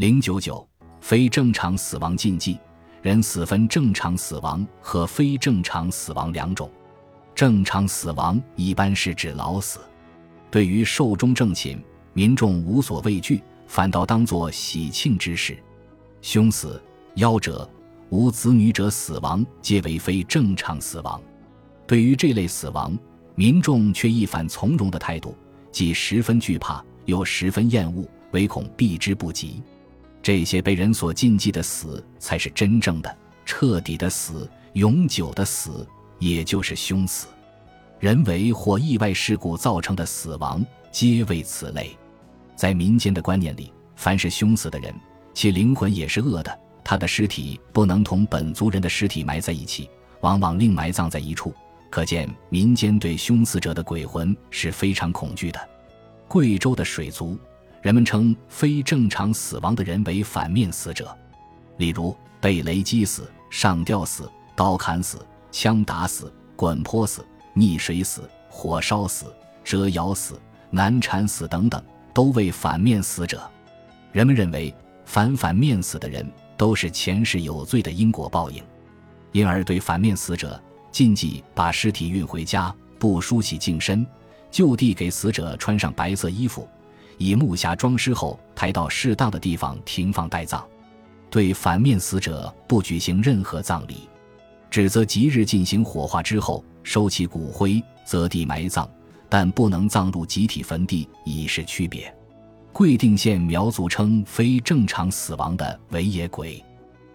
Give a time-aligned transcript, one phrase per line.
[0.00, 0.66] 零九九，
[1.02, 2.58] 非正常死亡禁忌。
[3.02, 6.70] 人死分正常死亡和非正常死亡两种。
[7.34, 9.78] 正常死亡一般是指老死，
[10.50, 11.78] 对于寿终正寝，
[12.14, 15.62] 民众无所畏惧，反倒当作喜庆之事。
[16.22, 16.82] 凶死、
[17.16, 17.68] 夭折、
[18.08, 21.20] 无子女者死亡，皆为非正常死亡。
[21.86, 22.98] 对于这类死亡，
[23.34, 25.36] 民众却一反从容的态度，
[25.70, 29.62] 既十分惧怕，又十分厌恶，唯恐避之不及。
[30.22, 35.86] 这些被人所禁忌的死，才是真正的、彻底的死，永久的死，
[36.18, 37.26] 也就是凶死。
[37.98, 41.96] 人为或意外事故造成的死亡，皆为此类。
[42.54, 44.94] 在民间的观念里，凡是凶死的人，
[45.32, 49.88] 其灵魂也是恶的，他的尸体不能同本族人的尸体埋在一起，
[50.20, 51.54] 往往另埋葬在一处。
[51.90, 55.68] 可见民间对凶死者的鬼魂是非常恐惧的。
[56.28, 57.38] 贵州的水族。
[57.82, 61.16] 人们称非正常死亡的人为反面死者，
[61.78, 67.24] 例如被雷击死、上吊死、刀砍死、枪打死、滚泼死、
[67.56, 73.50] 溺水死、火烧死、折腰死、难产死等等，都为反面死者。
[74.12, 74.74] 人们认为，
[75.06, 78.62] 反反面死的人都是前世有罪的因果报应，
[79.32, 80.60] 因而对反面死者
[80.92, 84.06] 禁忌把尸体运回家，不梳洗净身，
[84.50, 86.68] 就地给死者穿上白色衣服。
[87.20, 90.66] 以木匣装尸后，抬到适当的地方停放待葬。
[91.28, 94.08] 对反面死者不举行任何葬礼，
[94.70, 98.88] 只择吉日进行火化之后收其骨灰，择地埋葬，
[99.28, 102.12] 但不能葬入集体坟地，以示区别。
[102.72, 106.64] 贵定县苗族称非正常死亡的为野鬼。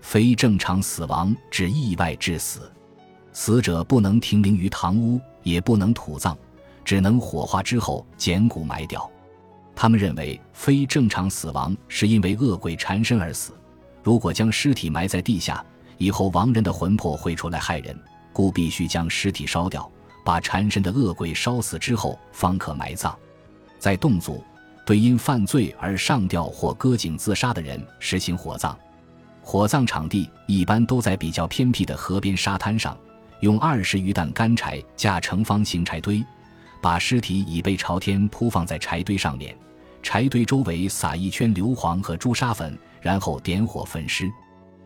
[0.00, 2.70] 非正常死亡指意外致死，
[3.32, 6.38] 死者不能停灵于堂屋，也不能土葬，
[6.84, 9.10] 只能火化之后捡骨埋掉。
[9.80, 13.52] 他们认为非正常死亡是因为恶鬼缠身而死，
[14.02, 15.64] 如果将尸体埋在地下，
[15.98, 17.96] 以后亡人的魂魄会出来害人，
[18.32, 19.88] 故必须将尸体烧掉，
[20.24, 23.16] 把缠身的恶鬼烧死之后方可埋葬。
[23.78, 24.42] 在侗族，
[24.84, 28.76] 对因犯罪而上吊或割颈自杀的人实行火葬，
[29.42, 32.98] 火葬场地一般都在比较偏僻的河边沙滩上，
[33.42, 36.20] 用二十余担干柴架成方形柴堆，
[36.82, 39.56] 把尸体椅背朝天铺放在柴堆上面。
[40.02, 44.30] 柴堆周围撒一圈硫磺和朱砂粉，然后点火焚尸。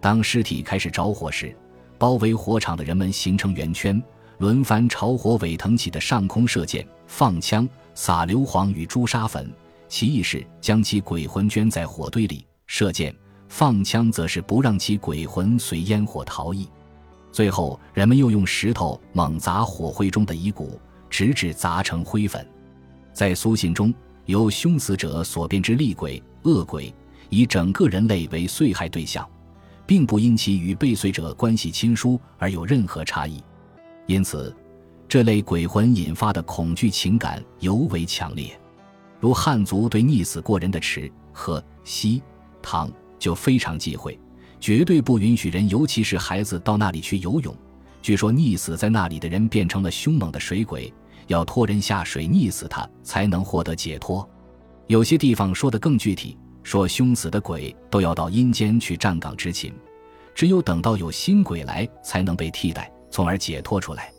[0.00, 1.56] 当尸体开始着火时，
[1.98, 4.02] 包围火场的人们形成圆圈，
[4.38, 9.50] 轮番朝火尾腾起的上空射箭、放枪、撒硫磺与朱砂粉。
[9.88, 13.14] 其意是将其鬼魂圈在火堆里，射箭、
[13.48, 16.68] 放枪则是不让其鬼魂随烟火逃逸。
[17.30, 22.44] 最后，人们又用石头猛砸火灰中的遗骨，直至砸成灰粉。
[23.12, 23.94] 在苏信中。
[24.26, 26.94] 由凶死者所变之厉鬼、恶鬼，
[27.28, 29.28] 以整个人类为遂害对象，
[29.86, 33.42] 并不因其与被随者关系亲疏而有任何差异。
[34.06, 34.54] 因此，
[35.08, 38.58] 这类鬼魂引发的恐惧情感尤为强烈。
[39.20, 42.22] 如汉族对溺死过人的池、河、西、
[42.60, 44.18] 塘就非常忌讳，
[44.60, 47.54] 绝对不允许人，尤其是孩子到那里去游泳。
[48.02, 50.92] 据说溺死在那里的人变成了凶猛的水鬼。
[51.26, 54.28] 要拖人下水溺死他，才能获得解脱。
[54.86, 59.72] 有些地方说的更具体，说凶死的鬼都要到阴间去站岗执勤，
[60.34, 64.12] 只有等到有新鬼来，才能被替代，从而解脱出来。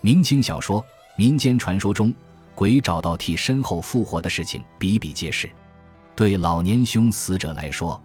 [0.00, 0.84] 明清小说、
[1.16, 2.14] 民间传说中，
[2.54, 5.50] 鬼找到替身后复活的事情比比皆是。
[6.14, 8.00] 对老年凶死者来说，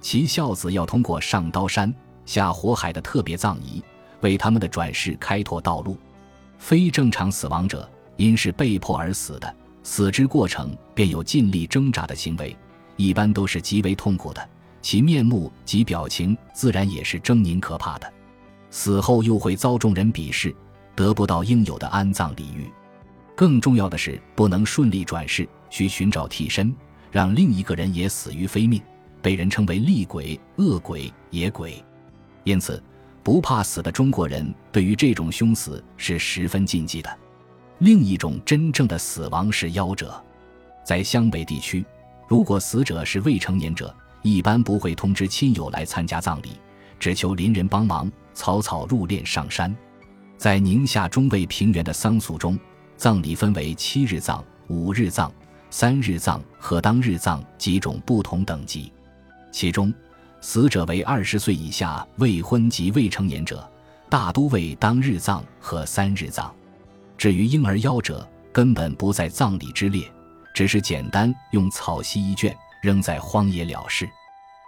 [0.00, 1.92] 其孝子要通过上刀山、
[2.24, 3.82] 下火海的特别葬仪，
[4.20, 5.98] 为他们的转世开拓道路。
[6.62, 9.52] 非正常死亡者，因是被迫而死的，
[9.82, 12.56] 死之过程便有尽力挣扎的行为，
[12.96, 14.48] 一般都是极为痛苦的，
[14.80, 18.10] 其面目及表情自然也是狰狞可怕的。
[18.70, 20.54] 死后又会遭众人鄙视，
[20.94, 22.70] 得不到应有的安葬礼遇。
[23.34, 26.72] 更重要的是，不能顺利转世，需寻找替身，
[27.10, 28.80] 让另一个人也死于非命，
[29.20, 31.84] 被人称为厉鬼、恶鬼、野鬼。
[32.44, 32.80] 因此。
[33.22, 37.18] 不怕死的中国人对于这种凶死是十分禁忌的。
[37.78, 40.22] 另一种真正的死亡是夭折，
[40.84, 41.84] 在湘北地区，
[42.28, 46.50] 如果死者是未成年者，一般不会通知亲友来参加葬礼，
[46.98, 49.74] 只求邻人帮忙，草草入殓上山。
[50.36, 52.58] 在宁夏中卫平原的丧俗中，
[52.96, 55.32] 葬礼分为七日葬、五日葬、
[55.70, 58.92] 三日葬和当日葬几种不同等级，
[59.52, 59.92] 其中。
[60.42, 63.66] 死者为二十岁以下未婚及未成年者，
[64.10, 66.52] 大都为当日葬和三日葬。
[67.16, 70.12] 至于婴儿夭折，根本不在葬礼之列，
[70.52, 74.10] 只是简单用草席一卷扔在荒野了事。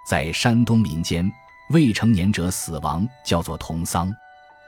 [0.09, 1.29] 在山东民间，
[1.71, 4.15] 未成年者死亡叫做童丧。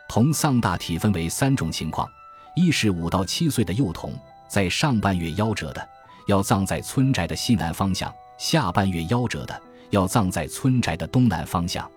[0.09, 2.09] 童丧大体分为三种情况：
[2.57, 4.13] 一是五到七岁的幼童，
[4.49, 5.89] 在上半月夭折的，
[6.27, 9.63] 要葬在村宅的西南方向；下半月夭折的，
[9.97, 11.91] 要葬在村宅的东南方向。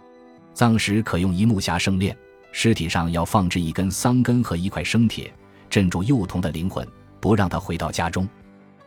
[0.53, 2.15] 葬时可用一木匣盛殓，
[2.53, 5.31] 尸体上要放置一根桑根和一块生铁，
[5.69, 6.87] 镇住幼童的灵魂，
[7.19, 8.27] 不让他回到家中。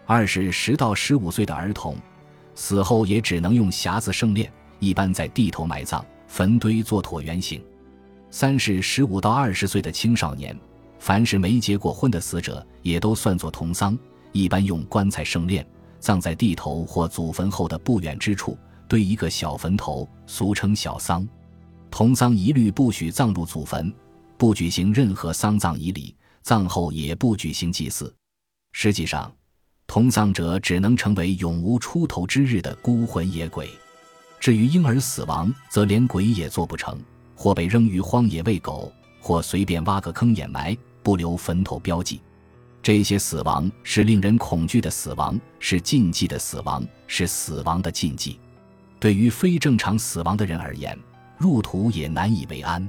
[0.06, 1.96] 二是十到十五岁的儿童，
[2.54, 4.48] 死后也只能用匣子盛殓，
[4.78, 7.62] 一般在地头埋葬，坟堆做椭圆形。
[8.30, 10.58] 三是十五到二十岁的青少年，
[10.98, 13.96] 凡是没结过婚的死者，也都算作童丧，
[14.32, 15.62] 一般用棺材盛殓，
[16.00, 18.58] 葬在地头或祖坟后的不远之处，
[18.92, 21.26] 堆一个小坟头，俗称小丧。
[21.90, 23.90] 同丧一律不许葬入祖坟，
[24.36, 28.14] 不举行任何丧葬仪礼，葬后也不举行祭祀。
[28.72, 29.34] 实际上，
[29.86, 33.70] 同丧者只能成为永无出头之日的孤魂野鬼。
[34.38, 37.00] 至于婴儿死亡，则连鬼也做不成。
[37.34, 38.92] 或被扔于荒野喂狗，
[39.22, 42.20] 或随便挖个坑掩埋，不留坟头标记。
[42.82, 48.38] 这些死亡是令人恐惧的死亡，是禁忌的死亡，是死亡的禁忌。
[49.02, 50.96] 对于非正常死亡的人而言，
[51.36, 52.88] 入土也难以为安。